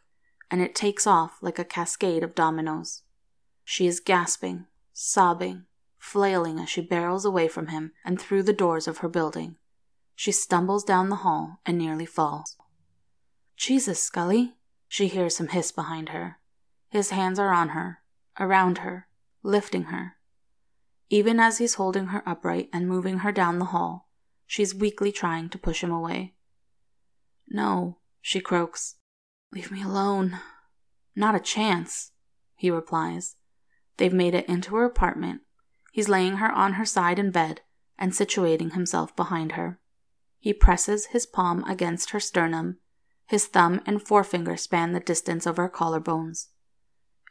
and 0.49 0.61
it 0.61 0.73
takes 0.73 1.05
off 1.05 1.37
like 1.41 1.59
a 1.59 1.65
cascade 1.65 2.23
of 2.23 2.33
dominoes. 2.33 3.01
She 3.65 3.87
is 3.87 3.99
gasping, 3.99 4.67
sobbing, 4.93 5.65
flailing 6.03 6.59
as 6.59 6.69
she 6.69 6.81
barrels 6.81 7.23
away 7.23 7.47
from 7.47 7.67
him 7.67 7.93
and 8.03 8.19
through 8.19 8.43
the 8.43 8.51
doors 8.51 8.89
of 8.89 8.97
her 8.97 9.07
building. 9.07 9.55
She 10.15 10.33
stumbles 10.33 10.83
down 10.83 11.07
the 11.07 11.23
hall 11.23 11.61
and 11.65 11.77
nearly 11.77 12.05
falls. 12.05 12.57
Jesus, 13.55 14.03
Scully, 14.03 14.55
she 14.89 15.07
hears 15.07 15.39
him 15.39 15.47
hiss 15.47 15.71
behind 15.71 16.09
her. 16.09 16.39
His 16.89 17.11
hands 17.11 17.39
are 17.39 17.53
on 17.53 17.69
her, 17.69 17.99
around 18.37 18.79
her, 18.79 19.07
lifting 19.43 19.85
her. 19.85 20.17
Even 21.09 21.39
as 21.39 21.59
he's 21.59 21.75
holding 21.75 22.07
her 22.07 22.21
upright 22.27 22.69
and 22.73 22.85
moving 22.85 23.19
her 23.19 23.31
down 23.31 23.59
the 23.59 23.71
hall, 23.71 24.09
she's 24.45 24.75
weakly 24.75 25.11
trying 25.11 25.47
to 25.49 25.57
push 25.57 25.81
him 25.81 25.91
away. 25.91 26.33
No, 27.47 27.99
she 28.21 28.41
croaks. 28.41 28.95
Leave 29.53 29.71
me 29.71 29.81
alone. 29.81 30.37
Not 31.15 31.33
a 31.33 31.39
chance, 31.39 32.11
he 32.57 32.69
replies, 32.69 33.37
They've 33.95 34.13
made 34.13 34.35
it 34.35 34.49
into 34.49 34.75
her 34.75 34.83
apartment. 34.83 35.42
He's 35.93 36.09
laying 36.09 36.37
her 36.37 36.51
on 36.51 36.73
her 36.73 36.85
side 36.85 37.19
in 37.19 37.29
bed 37.29 37.61
and 37.99 38.13
situating 38.13 38.73
himself 38.73 39.15
behind 39.15 39.51
her. 39.51 39.79
He 40.39 40.51
presses 40.51 41.05
his 41.05 41.27
palm 41.27 41.63
against 41.65 42.09
her 42.09 42.19
sternum. 42.19 42.79
His 43.27 43.45
thumb 43.45 43.79
and 43.85 44.01
forefinger 44.01 44.57
span 44.57 44.93
the 44.93 44.99
distance 44.99 45.45
of 45.45 45.57
her 45.57 45.69
collarbones. 45.69 46.47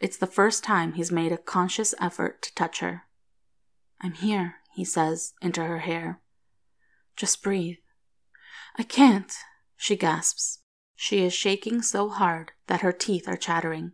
It's 0.00 0.16
the 0.16 0.28
first 0.28 0.62
time 0.62 0.92
he's 0.92 1.10
made 1.10 1.32
a 1.32 1.38
conscious 1.38 1.92
effort 2.00 2.40
to 2.42 2.54
touch 2.54 2.78
her. 2.78 3.02
I'm 4.00 4.12
here, 4.12 4.54
he 4.72 4.84
says 4.84 5.34
into 5.42 5.64
her 5.64 5.80
hair. 5.80 6.20
Just 7.16 7.42
breathe. 7.42 7.78
I 8.78 8.84
can't, 8.84 9.34
she 9.76 9.96
gasps. 9.96 10.60
She 10.94 11.24
is 11.24 11.34
shaking 11.34 11.82
so 11.82 12.10
hard 12.10 12.52
that 12.68 12.82
her 12.82 12.92
teeth 12.92 13.26
are 13.26 13.36
chattering. 13.36 13.92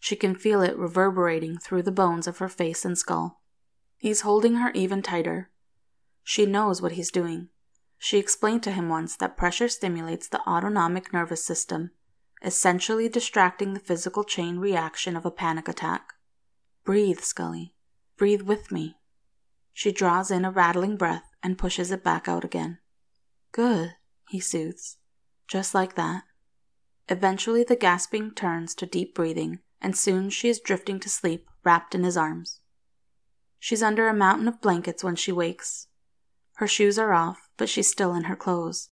She 0.00 0.16
can 0.16 0.34
feel 0.34 0.62
it 0.62 0.78
reverberating 0.78 1.58
through 1.58 1.82
the 1.82 1.92
bones 1.92 2.26
of 2.26 2.38
her 2.38 2.48
face 2.48 2.86
and 2.86 2.96
skull. 2.96 3.37
He's 3.98 4.20
holding 4.20 4.54
her 4.54 4.70
even 4.72 5.02
tighter. 5.02 5.50
She 6.22 6.46
knows 6.46 6.80
what 6.80 6.92
he's 6.92 7.10
doing. 7.10 7.48
She 7.98 8.18
explained 8.18 8.62
to 8.62 8.70
him 8.70 8.88
once 8.88 9.16
that 9.16 9.36
pressure 9.36 9.68
stimulates 9.68 10.28
the 10.28 10.40
autonomic 10.48 11.12
nervous 11.12 11.44
system, 11.44 11.90
essentially 12.42 13.08
distracting 13.08 13.74
the 13.74 13.80
physical 13.80 14.22
chain 14.22 14.58
reaction 14.58 15.16
of 15.16 15.26
a 15.26 15.32
panic 15.32 15.66
attack. 15.66 16.12
Breathe, 16.84 17.20
Scully. 17.20 17.74
Breathe 18.16 18.42
with 18.42 18.70
me. 18.70 18.98
She 19.72 19.90
draws 19.90 20.30
in 20.30 20.44
a 20.44 20.50
rattling 20.50 20.96
breath 20.96 21.24
and 21.42 21.58
pushes 21.58 21.90
it 21.90 22.04
back 22.04 22.28
out 22.28 22.44
again. 22.44 22.78
Good, 23.50 23.96
he 24.28 24.38
soothes. 24.38 24.96
Just 25.48 25.74
like 25.74 25.96
that. 25.96 26.22
Eventually, 27.08 27.64
the 27.64 27.76
gasping 27.76 28.30
turns 28.32 28.74
to 28.76 28.86
deep 28.86 29.14
breathing, 29.14 29.58
and 29.80 29.96
soon 29.96 30.30
she 30.30 30.48
is 30.48 30.60
drifting 30.60 31.00
to 31.00 31.08
sleep 31.08 31.48
wrapped 31.64 31.94
in 31.94 32.04
his 32.04 32.16
arms. 32.16 32.60
She's 33.58 33.82
under 33.82 34.08
a 34.08 34.14
mountain 34.14 34.48
of 34.48 34.60
blankets 34.60 35.02
when 35.02 35.16
she 35.16 35.32
wakes. 35.32 35.88
Her 36.54 36.66
shoes 36.66 36.98
are 36.98 37.12
off, 37.12 37.50
but 37.56 37.68
she's 37.68 37.90
still 37.90 38.14
in 38.14 38.24
her 38.24 38.36
clothes. 38.36 38.90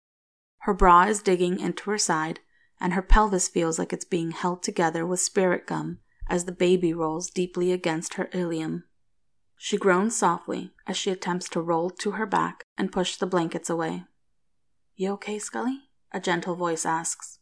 Her 0.61 0.75
bra 0.75 1.05
is 1.05 1.23
digging 1.23 1.61
into 1.61 1.91
her 1.91 1.99
side, 1.99 2.41
and 2.81 2.93
her 2.93 3.03
pelvis 3.03 3.49
feels 3.49 3.79
like 3.79 3.93
it's 3.93 4.05
being 4.05 4.33
held 4.33 4.63
together 4.63 5.07
with 5.07 5.21
spirit 5.21 5.67
gum 5.67 5.99
as 6.29 6.45
the 6.45 6.53
baby 6.53 6.93
rolls 6.93 7.31
deeply 7.31 7.73
against 7.73 8.15
her 8.15 8.29
ilium. 8.33 8.85
She 9.57 9.77
groans 9.77 10.17
softly 10.17 10.73
as 10.87 10.97
she 10.97 11.11
attempts 11.11 11.49
to 11.51 11.61
roll 11.61 11.91
to 11.91 12.13
her 12.13 12.27
back 12.27 12.65
and 12.77 12.93
push 12.93 13.17
the 13.17 13.27
blankets 13.27 13.69
away. 13.69 14.05
You 14.95 15.13
okay, 15.13 15.39
Scully? 15.39 15.81
A 16.13 16.21
gentle 16.21 16.55
voice 16.55 16.87
asks. 16.87 17.39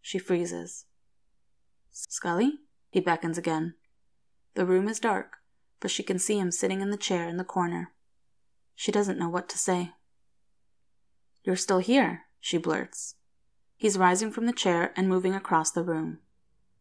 She 0.00 0.18
freezes. 0.18 0.86
Scully? 1.90 2.52
He 2.90 3.00
beckons 3.00 3.36
again. 3.36 3.74
The 4.54 4.64
room 4.64 4.88
is 4.88 5.00
dark, 5.00 5.38
but 5.80 5.90
she 5.90 6.02
can 6.02 6.18
see 6.18 6.38
him 6.38 6.50
sitting 6.50 6.80
in 6.80 6.90
the 6.90 6.96
chair 6.96 7.28
in 7.28 7.36
the 7.36 7.44
corner. 7.44 7.92
She 8.74 8.92
doesn't 8.92 9.18
know 9.18 9.28
what 9.28 9.48
to 9.50 9.58
say. 9.58 9.92
You're 11.42 11.56
still 11.56 11.78
here, 11.78 12.22
she 12.40 12.58
blurts. 12.58 13.16
He's 13.76 13.98
rising 13.98 14.30
from 14.30 14.46
the 14.46 14.52
chair 14.52 14.92
and 14.96 15.08
moving 15.08 15.34
across 15.34 15.70
the 15.70 15.82
room. 15.82 16.18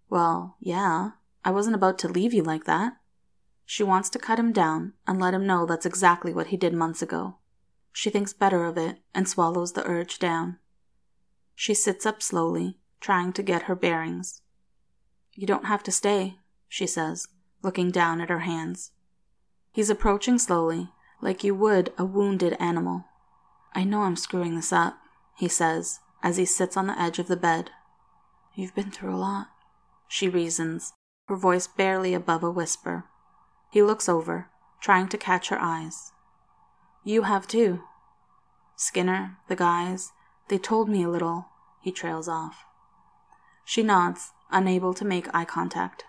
Well, 0.10 0.58
yeah, 0.60 1.12
I 1.44 1.51
wasn't 1.51 1.75
about 1.75 2.00
to 2.00 2.08
leave 2.08 2.34
you 2.34 2.44
like 2.44 2.66
that. 2.66 2.94
She 3.66 3.84
wants 3.84 4.10
to 4.12 4.20
cut 4.20 4.39
him 4.39 4.51
down 4.51 4.94
and 5.06 5.20
let 5.20 5.34
him 5.34 5.46
know 5.46 5.66
that's 5.66 5.86
exactly 5.86 6.34
what 6.34 6.48
he 6.48 6.58
did 6.58 6.74
months 6.74 7.01
ago. 7.01 7.38
She 7.92 8.10
thinks 8.10 8.34
better 8.34 8.66
of 8.66 8.77
it 8.77 9.00
and 9.13 9.27
swallows 9.27 9.74
the 9.74 9.86
urge 9.86 10.20
down. 10.20 10.60
She 11.56 11.74
sits 11.74 12.06
up 12.06 12.22
slowly, 12.22 12.77
trying 13.01 13.34
to 13.34 13.44
get 13.44 13.63
her 13.63 13.75
bearings. 13.75 14.42
You 15.34 15.48
don't 15.48 15.66
have 15.66 15.84
to 15.84 15.92
stay, 15.92 16.38
she 16.68 16.88
says, 16.88 17.27
looking 17.64 17.92
down 17.92 18.22
at 18.22 18.30
her 18.30 18.40
hands. 18.40 18.92
He's 19.72 19.90
approaching 19.90 20.40
slowly, 20.40 20.90
like 21.22 21.44
you 21.44 21.56
would 21.56 21.94
a 21.98 22.06
wounded 22.06 22.56
animal. 22.60 23.06
I 23.74 23.84
know 23.84 24.02
I'm 24.02 24.16
screwing 24.16 24.56
this 24.56 24.74
up, 24.74 24.98
he 25.38 25.48
says, 25.48 26.00
as 26.24 26.38
he 26.38 26.46
sits 26.46 26.76
on 26.78 26.88
the 26.88 27.00
edge 27.00 27.20
of 27.20 27.28
the 27.28 27.38
bed. 27.38 27.72
You've 28.56 28.76
been 28.76 28.92
through 28.92 29.14
a 29.14 29.18
lot, 29.18 29.48
she 30.08 30.28
reasons, 30.28 30.94
her 31.28 31.36
voice 31.36 31.68
barely 31.68 32.14
above 32.14 32.44
a 32.44 32.52
whisper. 32.52 33.06
He 33.72 33.84
looks 33.84 34.08
over, 34.10 34.50
trying 34.82 35.10
to 35.10 35.18
catch 35.18 35.50
her 35.50 35.60
eyes. 35.60 36.12
You 37.04 37.24
have 37.24 37.48
too. 37.48 37.84
Skinner, 38.76 39.38
the 39.48 39.56
guys, 39.56 40.12
they 40.50 40.58
told 40.58 40.90
me 40.90 41.04
a 41.04 41.10
little, 41.10 41.48
he 41.82 41.92
trails 41.92 42.28
off. 42.28 42.64
She 43.66 43.84
nods, 43.84 44.32
unable 44.50 44.94
to 44.94 45.06
make 45.06 45.34
eye 45.36 45.46
contact. 45.46 46.06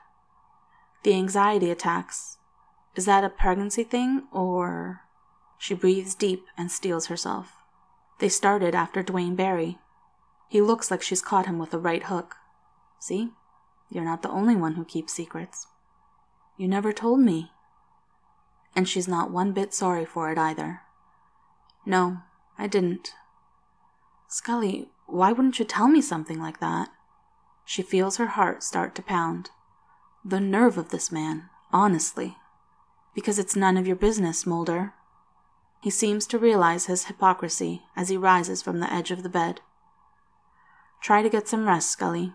The 1.02 1.14
anxiety 1.14 1.70
attacks. 1.70 2.38
Is 2.94 3.04
that 3.04 3.24
a 3.24 3.28
pregnancy 3.28 3.84
thing, 3.84 4.24
or. 4.32 5.02
She 5.58 5.74
breathes 5.74 6.14
deep 6.14 6.46
and 6.56 6.70
steels 6.70 7.06
herself. 7.06 7.52
They 8.18 8.28
started 8.28 8.74
after 8.74 9.02
Duane 9.02 9.36
Barry. 9.36 9.78
He 10.48 10.60
looks 10.60 10.90
like 10.90 11.02
she's 11.02 11.22
caught 11.22 11.46
him 11.46 11.58
with 11.58 11.74
a 11.74 11.78
right 11.78 12.04
hook. 12.04 12.36
See? 12.98 13.30
You're 13.90 14.04
not 14.04 14.22
the 14.22 14.30
only 14.30 14.56
one 14.56 14.74
who 14.74 14.84
keeps 14.84 15.12
secrets. 15.12 15.66
You 16.56 16.68
never 16.68 16.92
told 16.92 17.20
me. 17.20 17.52
And 18.74 18.88
she's 18.88 19.08
not 19.08 19.30
one 19.30 19.52
bit 19.52 19.72
sorry 19.72 20.04
for 20.04 20.30
it 20.32 20.38
either. 20.38 20.82
No, 21.86 22.18
I 22.58 22.66
didn't. 22.66 23.12
Scully, 24.26 24.90
why 25.06 25.32
wouldn't 25.32 25.58
you 25.58 25.64
tell 25.64 25.88
me 25.88 26.02
something 26.02 26.40
like 26.40 26.60
that? 26.60 26.90
She 27.64 27.82
feels 27.82 28.16
her 28.16 28.26
heart 28.26 28.62
start 28.62 28.94
to 28.96 29.02
pound. 29.02 29.50
The 30.24 30.40
nerve 30.40 30.76
of 30.76 30.90
this 30.90 31.10
man, 31.12 31.48
honestly. 31.72 32.36
Because 33.14 33.38
it's 33.38 33.56
none 33.56 33.76
of 33.76 33.86
your 33.86 33.96
business, 33.96 34.46
Mulder. 34.46 34.94
He 35.80 35.90
seems 35.90 36.26
to 36.26 36.38
realize 36.38 36.86
his 36.86 37.04
hypocrisy 37.04 37.82
as 37.96 38.08
he 38.08 38.16
rises 38.16 38.62
from 38.62 38.80
the 38.80 38.92
edge 38.92 39.10
of 39.10 39.22
the 39.22 39.28
bed. 39.28 39.60
Try 41.00 41.22
to 41.22 41.30
get 41.30 41.46
some 41.46 41.66
rest, 41.66 41.90
Scully, 41.90 42.32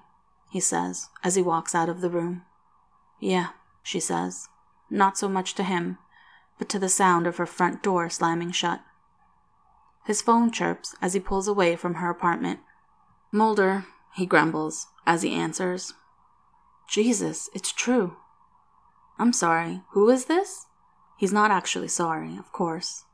he 0.50 0.60
says 0.60 1.10
as 1.24 1.36
he 1.36 1.42
walks 1.42 1.76
out 1.76 1.90
of 1.90 2.02
the 2.02 2.10
room. 2.10 2.44
Yeah, 3.20 3.50
she 3.82 4.00
says, 4.00 4.48
not 4.90 5.18
so 5.18 5.28
much 5.28 5.56
to 5.56 5.64
him, 5.64 5.98
but 6.58 6.70
to 6.70 6.80
the 6.80 6.90
sound 6.90 7.28
of 7.28 7.38
her 7.38 7.46
front 7.46 7.84
door 7.84 8.10
slamming 8.10 8.52
shut. 8.52 8.82
His 10.06 10.22
phone 10.22 10.52
chirps 10.52 10.96
as 11.02 11.14
he 11.14 11.20
pulls 11.20 11.48
away 11.48 11.76
from 11.76 11.96
her 11.96 12.10
apartment. 12.10 12.60
Mulder, 13.32 13.86
he 14.16 14.26
grumbles 14.26 14.88
as 15.06 15.22
he 15.22 15.34
answers. 15.34 15.94
Jesus, 16.88 17.50
it's 17.54 17.72
true. 17.72 18.18
I'm 19.18 19.34
sorry, 19.34 19.82
who 19.92 20.10
is 20.10 20.26
this? 20.26 20.66
He's 21.18 21.34
not 21.34 21.52
actually 21.52 21.88
sorry, 21.88 22.38
of 22.38 22.52
course. 22.52 23.06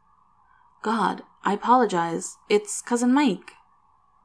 God, 0.82 1.23
I 1.43 1.53
apologize. 1.53 2.38
It's 2.49 2.82
Cousin 2.82 3.13
Mike. 3.13 3.51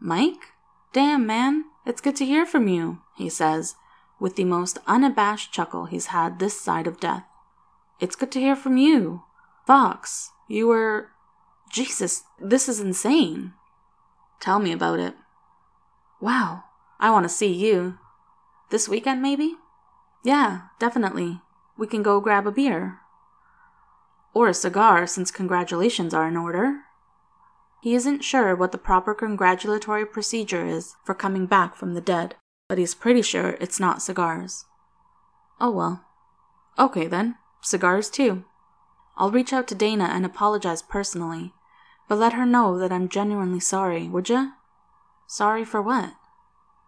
Mike? 0.00 0.52
Damn, 0.92 1.26
man, 1.26 1.64
it's 1.84 2.00
good 2.00 2.16
to 2.16 2.24
hear 2.24 2.46
from 2.46 2.68
you, 2.68 3.00
he 3.16 3.28
says, 3.28 3.74
with 4.20 4.36
the 4.36 4.44
most 4.44 4.78
unabashed 4.86 5.52
chuckle 5.52 5.86
he's 5.86 6.06
had 6.06 6.38
this 6.38 6.60
side 6.60 6.86
of 6.86 7.00
death. 7.00 7.24
It's 8.00 8.16
good 8.16 8.30
to 8.32 8.40
hear 8.40 8.56
from 8.56 8.76
you. 8.76 9.22
Fox, 9.66 10.30
you 10.48 10.68
were. 10.68 11.08
Jesus, 11.70 12.22
this 12.40 12.68
is 12.68 12.78
insane. 12.78 13.54
Tell 14.40 14.60
me 14.60 14.72
about 14.72 15.00
it. 15.00 15.14
Wow, 16.20 16.64
I 17.00 17.10
want 17.10 17.24
to 17.24 17.28
see 17.28 17.52
you. 17.52 17.98
This 18.74 18.88
weekend, 18.88 19.22
maybe? 19.22 19.54
Yeah, 20.24 20.62
definitely. 20.80 21.40
We 21.78 21.86
can 21.86 22.02
go 22.02 22.18
grab 22.18 22.44
a 22.44 22.50
beer. 22.50 22.98
Or 24.34 24.48
a 24.48 24.52
cigar, 24.52 25.06
since 25.06 25.30
congratulations 25.30 26.12
are 26.12 26.26
in 26.26 26.36
order. 26.36 26.80
He 27.84 27.94
isn't 27.94 28.24
sure 28.24 28.56
what 28.56 28.72
the 28.72 28.78
proper 28.78 29.14
congratulatory 29.14 30.04
procedure 30.04 30.66
is 30.66 30.96
for 31.04 31.14
coming 31.14 31.46
back 31.46 31.76
from 31.76 31.94
the 31.94 32.00
dead, 32.00 32.34
but 32.68 32.78
he's 32.78 32.96
pretty 32.96 33.22
sure 33.22 33.56
it's 33.60 33.78
not 33.78 34.02
cigars. 34.02 34.64
Oh 35.60 35.70
well. 35.70 36.04
Okay 36.76 37.06
then, 37.06 37.36
cigars 37.62 38.10
too. 38.10 38.44
I'll 39.16 39.30
reach 39.30 39.52
out 39.52 39.68
to 39.68 39.76
Dana 39.76 40.10
and 40.10 40.26
apologize 40.26 40.82
personally, 40.82 41.52
but 42.08 42.18
let 42.18 42.32
her 42.32 42.44
know 42.44 42.76
that 42.80 42.90
I'm 42.90 43.08
genuinely 43.08 43.60
sorry, 43.60 44.08
would 44.08 44.28
ya? 44.28 44.48
Sorry 45.28 45.64
for 45.64 45.80
what? 45.80 46.14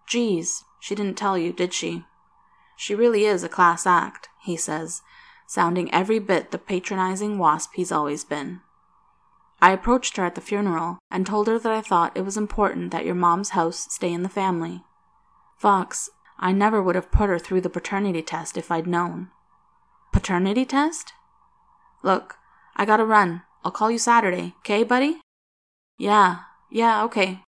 Geez, 0.09 0.65
she 0.81 0.95
didn't 0.95 1.17
tell 1.17 1.37
you, 1.37 1.53
did 1.53 1.73
she? 1.73 2.05
She 2.77 2.95
really 2.95 3.25
is 3.25 3.43
a 3.43 3.49
class 3.49 3.87
act, 3.87 4.29
he 4.43 4.57
says, 4.57 5.03
sounding 5.47 5.93
every 5.93 6.19
bit 6.19 6.51
the 6.51 6.59
patronizing 6.59 7.39
wasp 7.39 7.73
he's 7.75 7.93
always 7.93 8.25
been. 8.25 8.61
I 9.61 9.73
approached 9.73 10.17
her 10.17 10.25
at 10.25 10.35
the 10.35 10.41
funeral 10.41 10.99
and 11.11 11.27
told 11.27 11.47
her 11.47 11.59
that 11.59 11.73
I 11.73 11.81
thought 11.81 12.17
it 12.17 12.25
was 12.25 12.37
important 12.37 12.91
that 12.93 13.07
your 13.07 13.15
mom's 13.15 13.51
house 13.51 13.87
stay 13.91 14.13
in 14.13 14.23
the 14.23 14.29
family. 14.29 14.83
Fox, 15.57 16.11
I 16.39 16.53
never 16.53 16.83
would 16.83 16.95
have 16.95 17.11
put 17.11 17.31
her 17.31 17.39
through 17.39 17.63
the 17.63 17.71
paternity 17.71 18.23
test 18.23 18.59
if 18.59 18.71
I'd 18.71 18.87
known. 18.87 19.29
Paternity 20.13 20.67
test? 20.67 21.15
Look, 22.03 22.37
I 22.77 22.85
gotta 22.85 23.07
run. 23.07 23.43
I'll 23.65 23.71
call 23.73 23.91
you 23.91 23.99
Saturday, 23.99 24.55
okay, 24.59 24.85
buddy? 24.85 25.21
Yeah, 25.99 26.41
yeah, 26.71 27.03
okay, 27.05 27.41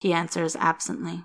he 0.00 0.12
answers 0.12 0.54
absently. 0.56 1.24